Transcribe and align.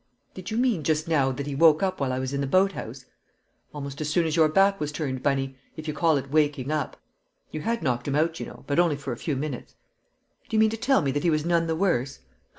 "Did 0.33 0.49
you 0.49 0.57
mean 0.57 0.81
just 0.81 1.07
now 1.07 1.31
that 1.31 1.45
he 1.45 1.53
woke 1.53 1.83
up 1.83 1.99
while 1.99 2.11
I 2.11 2.17
was 2.17 2.33
in 2.33 2.41
the 2.41 2.47
boathouse?" 2.47 3.05
"Almost 3.71 4.01
as 4.01 4.09
soon 4.09 4.25
as 4.25 4.35
your 4.35 4.49
back 4.49 4.79
was 4.79 4.91
turned, 4.91 5.21
Bunny 5.21 5.55
if 5.77 5.87
you 5.87 5.93
call 5.93 6.17
it 6.17 6.31
waking 6.31 6.71
up. 6.71 6.97
You 7.51 7.61
had 7.61 7.83
knocked 7.83 8.07
him 8.07 8.15
out, 8.15 8.39
you 8.39 8.47
know, 8.47 8.63
but 8.65 8.79
only 8.79 8.95
for 8.95 9.11
a 9.11 9.15
few 9.15 9.35
minutes." 9.35 9.75
"Do 10.49 10.55
you 10.55 10.59
mean 10.59 10.71
to 10.71 10.75
tell 10.75 11.03
me 11.03 11.11
that 11.11 11.21
he 11.21 11.29
was 11.29 11.45
none 11.45 11.67
the 11.67 11.75
worse?" 11.75 12.17